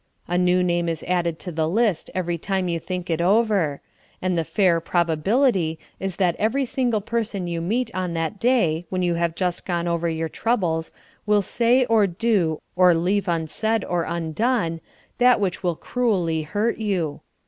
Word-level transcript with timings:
A 0.27 0.35
new 0.35 0.63
name 0.63 0.89
is 0.89 1.03
added 1.07 1.37
to 1.37 1.51
the 1.51 1.69
list 1.69 2.09
every 2.15 2.39
time 2.39 2.67
you 2.67 2.79
think 2.79 3.07
it 3.07 3.21
over; 3.21 3.81
and 4.19 4.35
the 4.35 4.43
fair 4.43 4.79
probability 4.81 5.77
is 5.99 6.15
that 6.15 6.35
every 6.37 6.65
single 6.65 7.01
person 7.01 7.45
you 7.45 7.61
meet 7.61 7.93
on 7.93 8.13
that 8.13 8.39
day 8.39 8.87
when 8.89 9.03
you 9.03 9.13
have 9.13 9.35
just 9.35 9.63
gone 9.63 9.87
over 9.87 10.09
your 10.09 10.27
troubles 10.27 10.91
will 11.27 11.43
say 11.43 11.85
or 11.85 12.07
do, 12.07 12.57
or 12.75 12.95
leave 12.95 13.27
unsaid 13.27 13.85
or 13.85 14.05
undone, 14.05 14.81
that 15.19 15.39
which 15.39 15.61
will 15.61 15.75
cruelly 15.75 16.41
hurt 16.41 16.79
you. 16.79 17.21